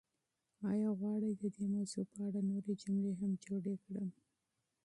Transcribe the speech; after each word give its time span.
ایا 0.71 0.89
غواړئ 0.99 1.31
چې 1.39 1.47
د 1.49 1.53
دې 1.55 1.65
موضوع 1.75 2.03
په 2.11 2.17
اړه 2.27 2.39
نورې 2.49 2.73
جملې 2.81 3.11
هم 3.19 3.31
جوړې 3.45 3.73
کړم؟ 3.83 4.09